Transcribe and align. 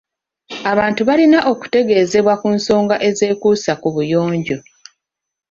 Abantu 0.71 1.01
balina 1.09 1.39
okutegezebwa 1.51 2.33
ku 2.41 2.47
nsonga 2.57 2.95
ezeekuusa 3.07 3.71
ku 3.81 3.87
buyonjo. 3.95 4.57